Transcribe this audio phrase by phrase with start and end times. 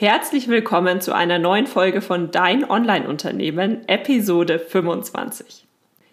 [0.00, 5.66] Herzlich willkommen zu einer neuen Folge von Dein Online-Unternehmen, Episode 25.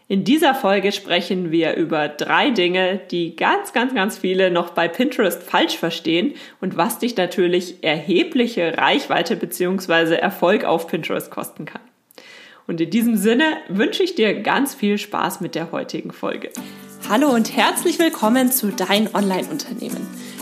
[0.08, 4.88] In dieser Folge sprechen wir über drei Dinge, die ganz, ganz, ganz viele noch bei
[4.88, 10.16] Pinterest falsch verstehen und was dich natürlich erhebliche Reichweite bzw.
[10.16, 11.84] Erfolg auf Pinterest kosten kann.
[12.66, 16.50] Und in diesem Sinne wünsche ich dir ganz viel Spaß mit der heutigen Folge.
[17.08, 20.08] Hallo und herzlich willkommen zu Dein Online-Unternehmen.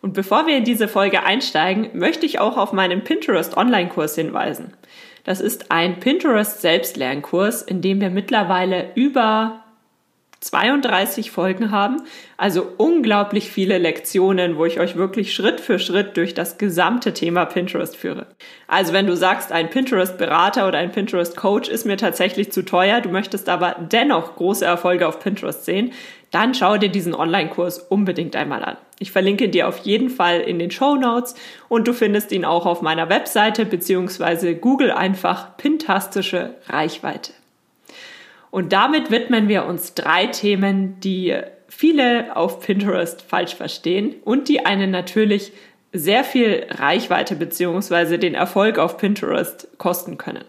[0.00, 4.74] Und bevor wir in diese Folge einsteigen, möchte ich auch auf meinen Pinterest Online-Kurs hinweisen.
[5.24, 9.62] Das ist ein Pinterest Selbstlernkurs, in dem wir mittlerweile über
[10.42, 12.02] 32 Folgen haben,
[12.36, 17.44] also unglaublich viele Lektionen, wo ich euch wirklich Schritt für Schritt durch das gesamte Thema
[17.44, 18.26] Pinterest führe.
[18.66, 23.08] Also wenn du sagst, ein Pinterest-Berater oder ein Pinterest-Coach ist mir tatsächlich zu teuer, du
[23.08, 25.92] möchtest aber dennoch große Erfolge auf Pinterest sehen,
[26.32, 28.76] dann schau dir diesen Online-Kurs unbedingt einmal an.
[28.98, 31.34] Ich verlinke dir auf jeden Fall in den Show Notes
[31.68, 37.32] und du findest ihn auch auf meiner Webseite beziehungsweise Google einfach Pintastische Reichweite.
[38.50, 41.36] Und damit widmen wir uns drei Themen, die
[41.68, 45.52] viele auf Pinterest falsch verstehen und die einen natürlich
[45.92, 50.44] sehr viel Reichweite beziehungsweise den Erfolg auf Pinterest kosten können.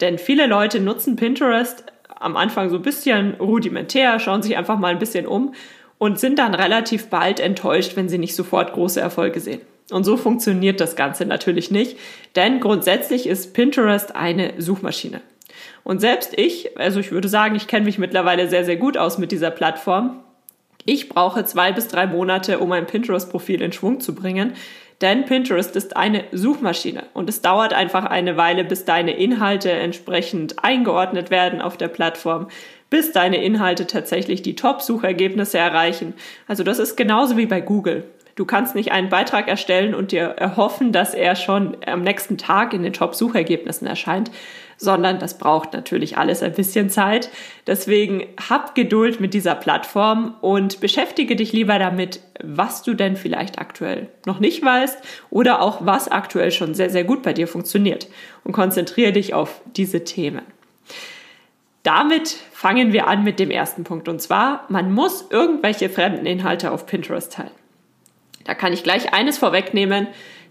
[0.00, 1.84] Denn viele Leute nutzen Pinterest
[2.20, 5.54] am Anfang so ein bisschen rudimentär, schauen sich einfach mal ein bisschen um
[5.98, 9.60] und sind dann relativ bald enttäuscht, wenn sie nicht sofort große Erfolge sehen.
[9.90, 11.98] Und so funktioniert das Ganze natürlich nicht,
[12.36, 15.20] denn grundsätzlich ist Pinterest eine Suchmaschine.
[15.82, 19.18] Und selbst ich, also ich würde sagen, ich kenne mich mittlerweile sehr, sehr gut aus
[19.18, 20.20] mit dieser Plattform.
[20.84, 24.54] Ich brauche zwei bis drei Monate, um mein Pinterest-Profil in Schwung zu bringen.
[25.00, 30.62] Denn Pinterest ist eine Suchmaschine und es dauert einfach eine Weile, bis deine Inhalte entsprechend
[30.62, 32.48] eingeordnet werden auf der Plattform,
[32.90, 36.12] bis deine Inhalte tatsächlich die Top-Suchergebnisse erreichen.
[36.46, 38.04] Also das ist genauso wie bei Google.
[38.34, 42.74] Du kannst nicht einen Beitrag erstellen und dir erhoffen, dass er schon am nächsten Tag
[42.74, 44.30] in den Top-Suchergebnissen erscheint,
[44.80, 47.28] sondern das braucht natürlich alles ein bisschen Zeit.
[47.66, 53.58] Deswegen hab Geduld mit dieser Plattform und beschäftige dich lieber damit, was du denn vielleicht
[53.58, 54.98] aktuell noch nicht weißt
[55.28, 58.08] oder auch was aktuell schon sehr, sehr gut bei dir funktioniert
[58.42, 60.42] und konzentriere dich auf diese Themen.
[61.82, 66.72] Damit fangen wir an mit dem ersten Punkt und zwar, man muss irgendwelche fremden Inhalte
[66.72, 67.50] auf Pinterest teilen.
[68.44, 70.08] Da kann ich gleich eines vorwegnehmen.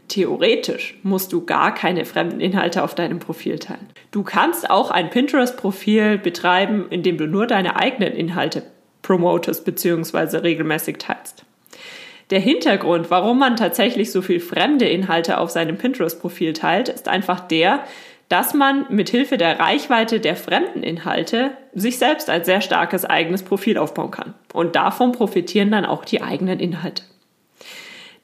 [0.09, 3.87] Theoretisch musst du gar keine fremden Inhalte auf deinem Profil teilen.
[4.11, 8.63] Du kannst auch ein Pinterest-Profil betreiben, in dem du nur deine eigenen Inhalte
[9.03, 10.37] promotest bzw.
[10.37, 11.45] regelmäßig teilst.
[12.31, 17.39] Der Hintergrund, warum man tatsächlich so viel fremde Inhalte auf seinem Pinterest-Profil teilt, ist einfach
[17.39, 17.83] der,
[18.29, 23.43] dass man mit Hilfe der Reichweite der fremden Inhalte sich selbst ein sehr starkes eigenes
[23.43, 24.33] Profil aufbauen kann.
[24.53, 27.03] Und davon profitieren dann auch die eigenen Inhalte.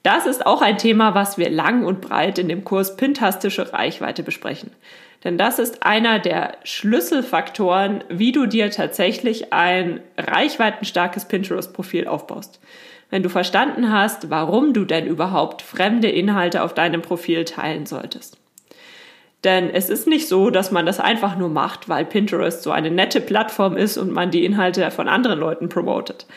[0.05, 4.21] Das ist auch ein Thema, was wir lang und breit in dem Kurs Pintastische Reichweite
[4.21, 4.69] besprechen.
[5.23, 12.59] Denn das ist einer der Schlüsselfaktoren, wie du dir tatsächlich ein reichweitenstarkes Pinterest-Profil aufbaust.
[13.09, 18.37] Wenn du verstanden hast, warum du denn überhaupt fremde Inhalte auf deinem Profil teilen solltest.
[19.43, 22.91] Denn es ist nicht so, dass man das einfach nur macht, weil Pinterest so eine
[22.91, 26.27] nette Plattform ist und man die Inhalte von anderen Leuten promotet.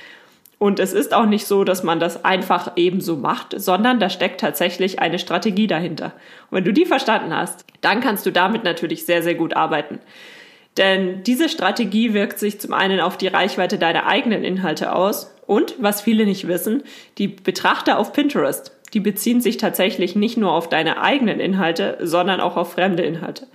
[0.59, 4.41] Und es ist auch nicht so, dass man das einfach ebenso macht, sondern da steckt
[4.41, 6.13] tatsächlich eine Strategie dahinter.
[6.51, 10.01] Und wenn du die verstanden hast, dann kannst du damit natürlich sehr, sehr gut arbeiten.
[10.77, 15.75] Denn diese Strategie wirkt sich zum einen auf die Reichweite deiner eigenen Inhalte aus und,
[15.79, 16.83] was viele nicht wissen,
[17.19, 22.41] die Betrachter auf Pinterest, die beziehen sich tatsächlich nicht nur auf deine eigenen Inhalte, sondern
[22.41, 23.47] auch auf fremde Inhalte.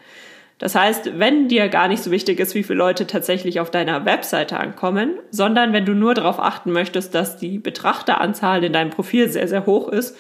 [0.63, 4.05] Das heißt, wenn dir gar nicht so wichtig ist, wie viele Leute tatsächlich auf deiner
[4.05, 9.27] Webseite ankommen, sondern wenn du nur darauf achten möchtest, dass die Betrachteranzahl in deinem Profil
[9.27, 10.15] sehr, sehr hoch ist,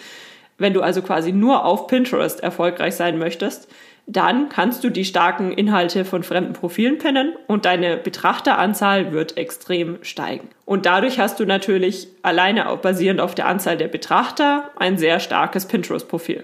[0.57, 3.69] wenn du also quasi nur auf Pinterest erfolgreich sein möchtest,
[4.05, 9.99] dann kannst du die starken Inhalte von fremden Profilen pinnen und deine Betrachteranzahl wird extrem
[10.01, 10.49] steigen.
[10.65, 15.67] Und dadurch hast du natürlich alleine basierend auf der Anzahl der Betrachter ein sehr starkes
[15.69, 16.43] Pinterest-Profil.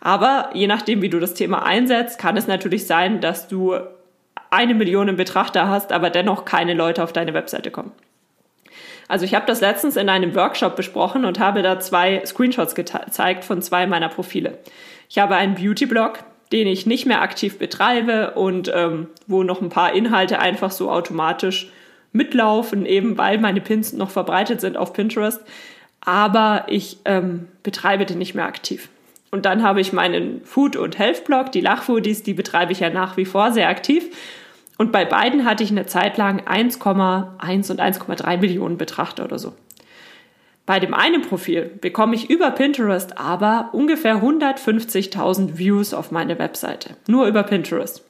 [0.00, 3.74] Aber je nachdem, wie du das Thema einsetzt, kann es natürlich sein, dass du
[4.50, 7.92] eine Million Betrachter hast, aber dennoch keine Leute auf deine Webseite kommen.
[9.08, 13.44] Also ich habe das letztens in einem Workshop besprochen und habe da zwei Screenshots gezeigt
[13.44, 14.58] von zwei meiner Profile.
[15.08, 16.18] Ich habe einen Beauty-Blog,
[16.52, 20.90] den ich nicht mehr aktiv betreibe und ähm, wo noch ein paar Inhalte einfach so
[20.90, 21.70] automatisch
[22.12, 25.40] mitlaufen, eben weil meine Pins noch verbreitet sind auf Pinterest.
[26.00, 28.88] Aber ich ähm, betreibe den nicht mehr aktiv.
[29.30, 33.16] Und dann habe ich meinen Food- und Health-Blog, die Lachfoodies, die betreibe ich ja nach
[33.16, 34.04] wie vor sehr aktiv.
[34.78, 39.54] Und bei beiden hatte ich eine Zeit lang 1,1 und 1,3 Millionen Betrachter oder so.
[40.66, 46.96] Bei dem einen Profil bekomme ich über Pinterest aber ungefähr 150.000 Views auf meine Webseite.
[47.06, 48.04] Nur über Pinterest.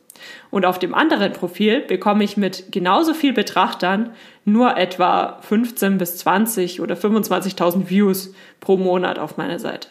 [0.51, 4.13] Und auf dem anderen Profil bekomme ich mit genauso viel Betrachtern
[4.47, 9.89] nur etwa 15 bis 20 oder 25.000 Views pro Monat auf meiner Seite.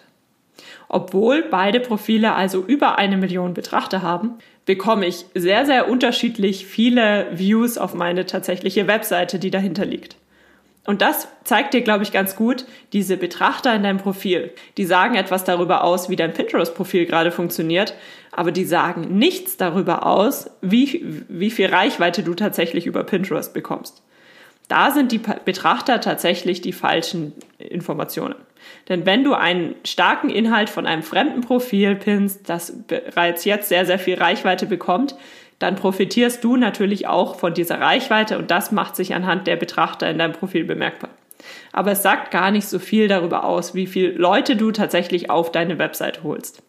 [0.87, 4.35] Obwohl beide Profile also über eine Million Betrachter haben,
[4.65, 10.15] bekomme ich sehr, sehr unterschiedlich viele Views auf meine tatsächliche Webseite, die dahinter liegt.
[10.85, 14.51] Und das zeigt dir, glaube ich, ganz gut, diese Betrachter in deinem Profil.
[14.77, 17.95] Die sagen etwas darüber aus, wie dein Pinterest-Profil gerade funktioniert,
[18.31, 24.03] aber die sagen nichts darüber aus, wie, wie viel Reichweite du tatsächlich über Pinterest bekommst.
[24.67, 28.35] Da sind die Betrachter tatsächlich die falschen Informationen.
[28.89, 33.85] Denn wenn du einen starken Inhalt von einem fremden Profil pinnst, das bereits jetzt sehr,
[33.85, 35.15] sehr viel Reichweite bekommt,
[35.59, 40.09] dann profitierst du natürlich auch von dieser Reichweite und das macht sich anhand der Betrachter
[40.09, 41.11] in deinem Profil bemerkbar.
[41.71, 45.51] Aber es sagt gar nicht so viel darüber aus, wie viele Leute du tatsächlich auf
[45.51, 46.63] deine Website holst.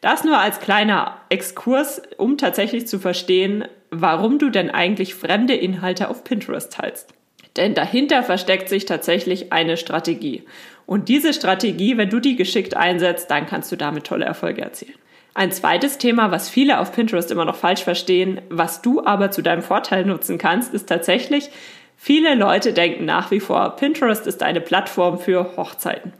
[0.00, 3.64] Das nur als kleiner Exkurs, um tatsächlich zu verstehen,
[4.00, 7.14] warum du denn eigentlich fremde Inhalte auf Pinterest teilst.
[7.56, 10.42] Denn dahinter versteckt sich tatsächlich eine Strategie.
[10.86, 14.94] Und diese Strategie, wenn du die geschickt einsetzt, dann kannst du damit tolle Erfolge erzielen.
[15.34, 19.42] Ein zweites Thema, was viele auf Pinterest immer noch falsch verstehen, was du aber zu
[19.42, 21.50] deinem Vorteil nutzen kannst, ist tatsächlich,
[21.96, 26.12] viele Leute denken nach wie vor, Pinterest ist eine Plattform für Hochzeiten.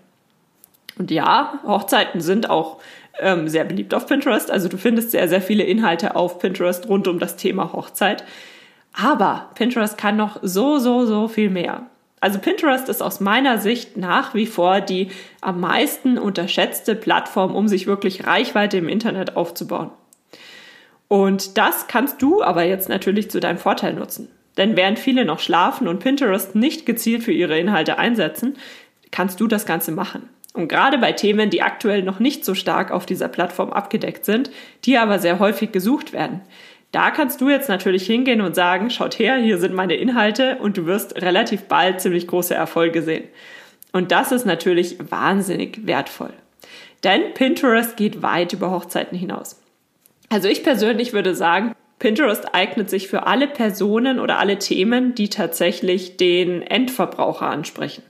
[0.98, 2.80] Und ja, Hochzeiten sind auch
[3.20, 4.50] ähm, sehr beliebt auf Pinterest.
[4.50, 8.24] Also du findest sehr, sehr viele Inhalte auf Pinterest rund um das Thema Hochzeit.
[8.92, 11.86] Aber Pinterest kann noch so, so, so viel mehr.
[12.20, 15.08] Also Pinterest ist aus meiner Sicht nach wie vor die
[15.42, 19.90] am meisten unterschätzte Plattform, um sich wirklich Reichweite im Internet aufzubauen.
[21.08, 24.30] Und das kannst du aber jetzt natürlich zu deinem Vorteil nutzen.
[24.56, 28.56] Denn während viele noch schlafen und Pinterest nicht gezielt für ihre Inhalte einsetzen,
[29.10, 30.28] kannst du das Ganze machen.
[30.54, 34.50] Und gerade bei Themen, die aktuell noch nicht so stark auf dieser Plattform abgedeckt sind,
[34.84, 36.40] die aber sehr häufig gesucht werden,
[36.92, 40.76] da kannst du jetzt natürlich hingehen und sagen, schaut her, hier sind meine Inhalte und
[40.76, 43.24] du wirst relativ bald ziemlich große Erfolge sehen.
[43.92, 46.32] Und das ist natürlich wahnsinnig wertvoll.
[47.02, 49.60] Denn Pinterest geht weit über Hochzeiten hinaus.
[50.28, 55.30] Also ich persönlich würde sagen, Pinterest eignet sich für alle Personen oder alle Themen, die
[55.30, 58.04] tatsächlich den Endverbraucher ansprechen.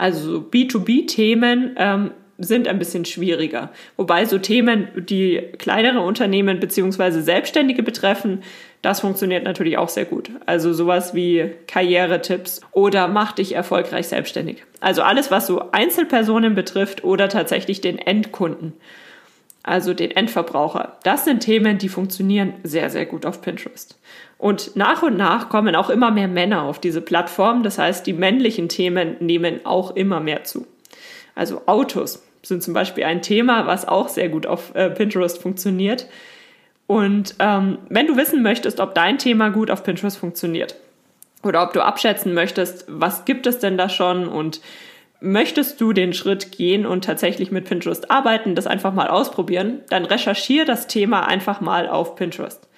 [0.00, 3.68] Also B2B-Themen ähm, sind ein bisschen schwieriger.
[3.98, 8.42] Wobei so Themen, die kleinere Unternehmen beziehungsweise Selbstständige betreffen,
[8.80, 10.30] das funktioniert natürlich auch sehr gut.
[10.46, 14.64] Also sowas wie Karrieretipps oder mach dich erfolgreich selbstständig.
[14.80, 18.72] Also alles, was so Einzelpersonen betrifft oder tatsächlich den Endkunden.
[19.62, 20.96] Also den Endverbraucher.
[21.02, 23.98] Das sind Themen, die funktionieren sehr, sehr gut auf Pinterest.
[24.38, 27.62] Und nach und nach kommen auch immer mehr Männer auf diese Plattform.
[27.62, 30.66] Das heißt, die männlichen Themen nehmen auch immer mehr zu.
[31.34, 36.06] Also Autos sind zum Beispiel ein Thema, was auch sehr gut auf äh, Pinterest funktioniert.
[36.86, 40.74] Und ähm, wenn du wissen möchtest, ob dein Thema gut auf Pinterest funktioniert
[41.42, 44.60] oder ob du abschätzen möchtest, was gibt es denn da schon und
[45.20, 50.04] möchtest du den Schritt gehen und tatsächlich mit Pinterest arbeiten, das einfach mal ausprobieren, dann
[50.04, 52.68] recherchiere das Thema einfach mal auf Pinterest.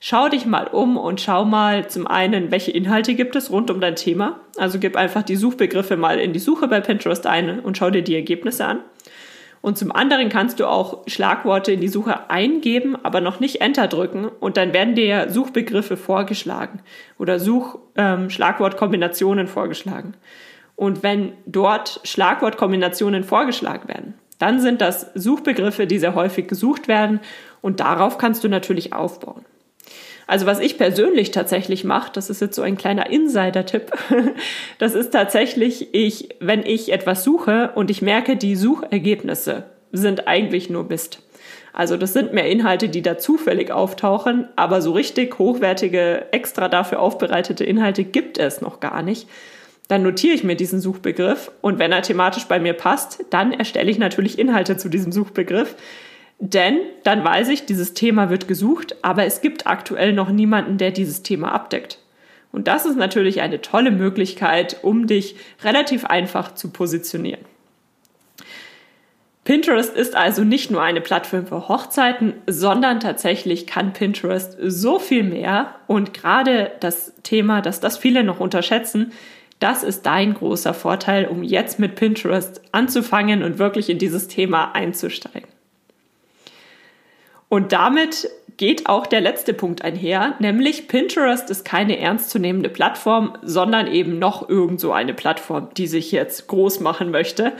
[0.00, 3.80] Schau dich mal um und schau mal zum einen, welche Inhalte gibt es rund um
[3.80, 4.40] dein Thema.
[4.58, 8.02] Also gib einfach die Suchbegriffe mal in die Suche bei Pinterest ein und schau dir
[8.02, 8.80] die Ergebnisse an.
[9.62, 13.88] Und zum anderen kannst du auch Schlagworte in die Suche eingeben, aber noch nicht Enter
[13.88, 16.80] drücken und dann werden dir Suchbegriffe vorgeschlagen
[17.18, 20.16] oder Such-Schlagwortkombinationen ähm, vorgeschlagen.
[20.76, 27.20] Und wenn dort Schlagwortkombinationen vorgeschlagen werden, dann sind das Suchbegriffe, die sehr häufig gesucht werden
[27.62, 29.44] und darauf kannst du natürlich aufbauen.
[30.26, 33.92] Also was ich persönlich tatsächlich mache, das ist jetzt so ein kleiner Insider-Tipp,
[34.78, 40.70] das ist tatsächlich, ich, wenn ich etwas suche und ich merke, die Suchergebnisse sind eigentlich
[40.70, 41.20] nur Mist.
[41.72, 47.00] Also das sind mehr Inhalte, die da zufällig auftauchen, aber so richtig hochwertige, extra dafür
[47.00, 49.28] aufbereitete Inhalte gibt es noch gar nicht.
[49.88, 53.90] Dann notiere ich mir diesen Suchbegriff und wenn er thematisch bei mir passt, dann erstelle
[53.90, 55.76] ich natürlich Inhalte zu diesem Suchbegriff,
[56.38, 60.90] denn dann weiß ich, dieses Thema wird gesucht, aber es gibt aktuell noch niemanden, der
[60.90, 61.98] dieses Thema abdeckt.
[62.50, 67.44] Und das ist natürlich eine tolle Möglichkeit, um dich relativ einfach zu positionieren.
[69.44, 75.22] Pinterest ist also nicht nur eine Plattform für Hochzeiten, sondern tatsächlich kann Pinterest so viel
[75.22, 75.74] mehr.
[75.86, 79.12] Und gerade das Thema, dass das viele noch unterschätzen,
[79.64, 84.72] das ist dein großer Vorteil, um jetzt mit Pinterest anzufangen und wirklich in dieses Thema
[84.72, 85.48] einzusteigen.
[87.48, 88.28] Und damit
[88.58, 94.48] geht auch der letzte Punkt einher, nämlich Pinterest ist keine ernstzunehmende Plattform, sondern eben noch
[94.48, 97.52] irgend so eine Plattform, die sich jetzt groß machen möchte.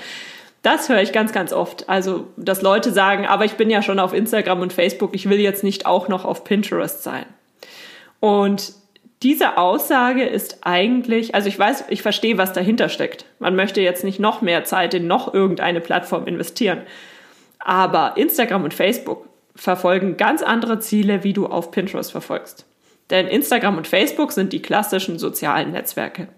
[0.60, 1.88] Das höre ich ganz, ganz oft.
[1.88, 5.40] Also, dass Leute sagen, aber ich bin ja schon auf Instagram und Facebook, ich will
[5.40, 7.24] jetzt nicht auch noch auf Pinterest sein.
[8.20, 8.74] Und
[9.24, 13.24] diese Aussage ist eigentlich, also ich weiß, ich verstehe, was dahinter steckt.
[13.38, 16.82] Man möchte jetzt nicht noch mehr Zeit in noch irgendeine Plattform investieren.
[17.58, 19.26] Aber Instagram und Facebook
[19.56, 22.66] verfolgen ganz andere Ziele, wie du auf Pinterest verfolgst.
[23.08, 26.28] Denn Instagram und Facebook sind die klassischen sozialen Netzwerke.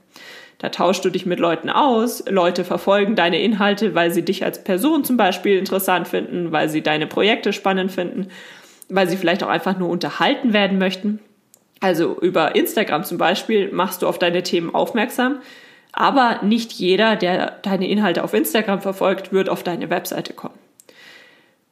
[0.58, 4.62] Da tauschst du dich mit Leuten aus, Leute verfolgen deine Inhalte, weil sie dich als
[4.62, 8.28] Person zum Beispiel interessant finden, weil sie deine Projekte spannend finden,
[8.88, 11.18] weil sie vielleicht auch einfach nur unterhalten werden möchten.
[11.80, 15.40] Also über Instagram zum Beispiel machst du auf deine Themen aufmerksam,
[15.92, 20.58] aber nicht jeder, der deine Inhalte auf Instagram verfolgt, wird auf deine Webseite kommen.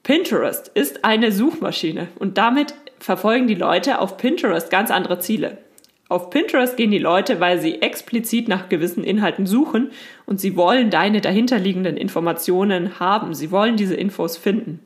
[0.03, 5.59] Pinterest ist eine Suchmaschine und damit verfolgen die Leute auf Pinterest ganz andere Ziele.
[6.11, 9.91] Auf Pinterest gehen die Leute, weil sie explizit nach gewissen Inhalten suchen
[10.27, 13.35] und sie wollen deine dahinterliegenden Informationen haben.
[13.35, 14.81] Sie wollen diese Infos finden.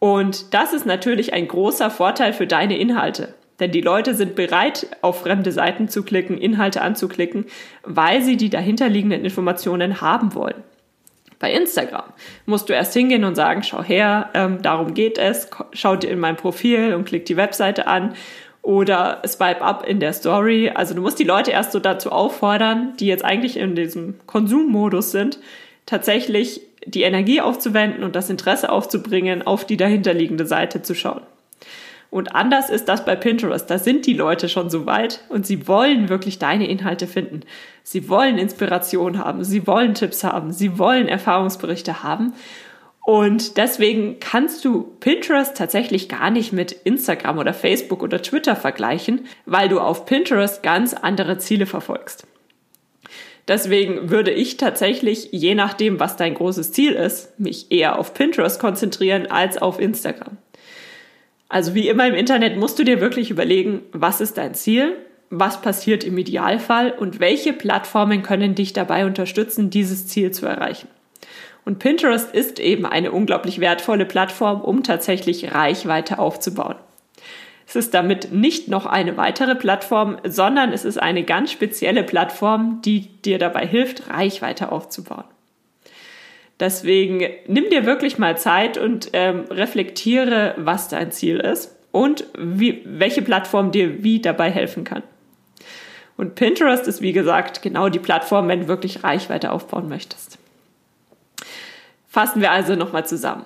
[0.00, 3.34] Und das ist natürlich ein großer Vorteil für deine Inhalte.
[3.60, 7.46] Denn die Leute sind bereit, auf fremde Seiten zu klicken, Inhalte anzuklicken,
[7.82, 10.62] weil sie die dahinterliegenden Informationen haben wollen.
[11.38, 12.04] Bei Instagram
[12.46, 16.18] musst du erst hingehen und sagen, schau her, ähm, darum geht es, schau dir in
[16.18, 18.14] mein Profil und klick die Webseite an
[18.62, 20.70] oder swipe up in der Story.
[20.74, 25.12] Also du musst die Leute erst so dazu auffordern, die jetzt eigentlich in diesem Konsummodus
[25.12, 25.38] sind,
[25.86, 31.22] tatsächlich die Energie aufzuwenden und das Interesse aufzubringen, auf die dahinterliegende Seite zu schauen.
[32.10, 33.70] Und anders ist das bei Pinterest.
[33.70, 37.40] Da sind die Leute schon so weit und sie wollen wirklich deine Inhalte finden.
[37.82, 42.32] Sie wollen Inspiration haben, sie wollen Tipps haben, sie wollen Erfahrungsberichte haben.
[43.04, 49.26] Und deswegen kannst du Pinterest tatsächlich gar nicht mit Instagram oder Facebook oder Twitter vergleichen,
[49.46, 52.26] weil du auf Pinterest ganz andere Ziele verfolgst.
[53.48, 58.60] Deswegen würde ich tatsächlich, je nachdem, was dein großes Ziel ist, mich eher auf Pinterest
[58.60, 60.36] konzentrieren als auf Instagram.
[61.48, 64.96] Also wie immer im Internet musst du dir wirklich überlegen, was ist dein Ziel,
[65.30, 70.88] was passiert im Idealfall und welche Plattformen können dich dabei unterstützen, dieses Ziel zu erreichen.
[71.64, 76.76] Und Pinterest ist eben eine unglaublich wertvolle Plattform, um tatsächlich Reichweite aufzubauen.
[77.66, 82.80] Es ist damit nicht noch eine weitere Plattform, sondern es ist eine ganz spezielle Plattform,
[82.82, 85.24] die dir dabei hilft, Reichweite aufzubauen.
[86.60, 92.82] Deswegen nimm dir wirklich mal Zeit und ähm, reflektiere, was dein Ziel ist und wie,
[92.84, 95.02] welche Plattform dir wie dabei helfen kann.
[96.16, 100.38] Und Pinterest ist, wie gesagt, genau die Plattform, wenn du wirklich Reichweite aufbauen möchtest.
[102.08, 103.44] Fassen wir also nochmal zusammen.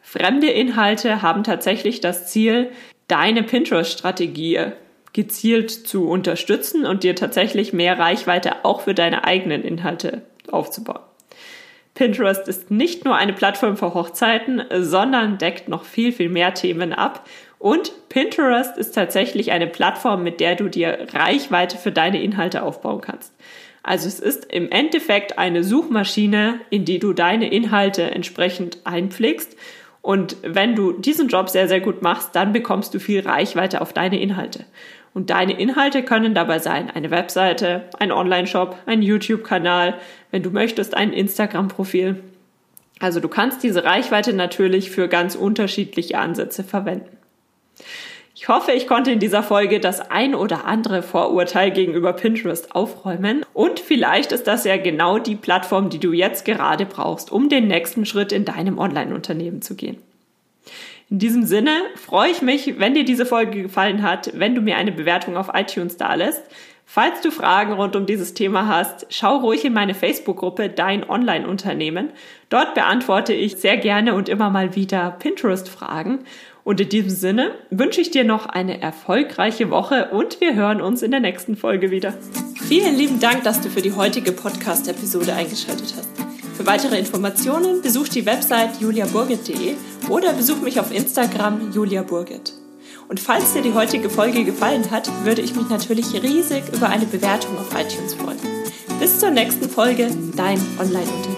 [0.00, 2.70] Fremde Inhalte haben tatsächlich das Ziel,
[3.08, 4.72] deine Pinterest-Strategie
[5.12, 11.02] gezielt zu unterstützen und dir tatsächlich mehr Reichweite auch für deine eigenen Inhalte aufzubauen.
[11.94, 16.92] Pinterest ist nicht nur eine Plattform für Hochzeiten, sondern deckt noch viel, viel mehr Themen
[16.92, 17.26] ab.
[17.58, 23.00] Und Pinterest ist tatsächlich eine Plattform, mit der du dir Reichweite für deine Inhalte aufbauen
[23.00, 23.32] kannst.
[23.84, 29.56] Also es ist im Endeffekt eine Suchmaschine, in die du deine Inhalte entsprechend einpflegst.
[30.02, 33.92] Und wenn du diesen Job sehr, sehr gut machst, dann bekommst du viel Reichweite auf
[33.92, 34.64] deine Inhalte.
[35.14, 39.94] Und deine Inhalte können dabei sein eine Webseite, ein Online-Shop, ein YouTube-Kanal,
[40.32, 42.22] wenn du möchtest, ein Instagram-Profil.
[42.98, 47.16] Also du kannst diese Reichweite natürlich für ganz unterschiedliche Ansätze verwenden.
[48.34, 53.46] Ich hoffe, ich konnte in dieser Folge das ein oder andere Vorurteil gegenüber Pinterest aufräumen
[53.54, 57.68] und vielleicht ist das ja genau die Plattform, die du jetzt gerade brauchst, um den
[57.68, 59.98] nächsten Schritt in deinem Online-Unternehmen zu gehen.
[61.10, 64.76] In diesem Sinne freue ich mich, wenn dir diese Folge gefallen hat, wenn du mir
[64.76, 66.42] eine Bewertung auf iTunes da lässt.
[66.86, 72.10] Falls du Fragen rund um dieses Thema hast, schau ruhig in meine Facebook-Gruppe Dein Online-Unternehmen.
[72.50, 76.20] Dort beantworte ich sehr gerne und immer mal wieder Pinterest-Fragen
[76.64, 81.02] und in diesem Sinne wünsche ich dir noch eine erfolgreiche Woche und wir hören uns
[81.02, 82.14] in der nächsten Folge wieder.
[82.68, 86.08] Vielen lieben Dank, dass du für die heutige Podcast-Episode eingeschaltet hast.
[86.56, 89.74] Für weitere Informationen besuch die Website juliaburgit.de
[90.08, 92.54] oder besuch mich auf Instagram juliaburgit.
[93.08, 97.06] Und falls dir die heutige Folge gefallen hat, würde ich mich natürlich riesig über eine
[97.06, 98.38] Bewertung auf iTunes freuen.
[98.98, 101.33] Bis zur nächsten Folge, dein Online-Unternehmen.